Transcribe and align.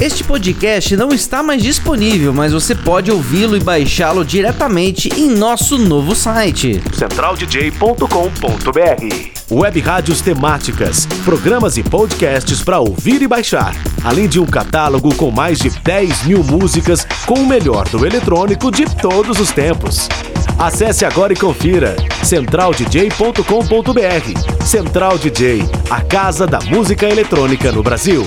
Este 0.00 0.24
podcast 0.24 0.96
não 0.96 1.10
está 1.10 1.42
mais 1.42 1.62
disponível, 1.62 2.32
mas 2.32 2.54
você 2.54 2.74
pode 2.74 3.10
ouvi-lo 3.10 3.54
e 3.54 3.60
baixá-lo 3.60 4.24
diretamente 4.24 5.10
em 5.14 5.28
nosso 5.28 5.76
novo 5.76 6.14
site 6.14 6.82
centraldj.com.br. 6.94 9.30
Web 9.50 9.80
rádios 9.80 10.22
temáticas, 10.22 11.04
programas 11.22 11.76
e 11.76 11.82
podcasts 11.82 12.62
para 12.62 12.80
ouvir 12.80 13.20
e 13.20 13.28
baixar, 13.28 13.74
além 14.02 14.26
de 14.26 14.40
um 14.40 14.46
catálogo 14.46 15.14
com 15.16 15.30
mais 15.30 15.58
de 15.58 15.68
10 15.68 16.24
mil 16.24 16.42
músicas 16.42 17.06
com 17.26 17.34
o 17.34 17.46
melhor 17.46 17.86
do 17.90 18.06
eletrônico 18.06 18.70
de 18.70 18.86
todos 18.86 19.38
os 19.38 19.52
tempos. 19.52 20.08
Acesse 20.58 21.04
agora 21.04 21.34
e 21.34 21.36
confira 21.36 21.94
centraldj.com.br. 22.24 24.64
Central 24.64 25.18
DJ, 25.18 25.62
a 25.90 26.00
casa 26.00 26.46
da 26.46 26.60
música 26.60 27.06
eletrônica 27.06 27.70
no 27.70 27.82
Brasil. 27.82 28.26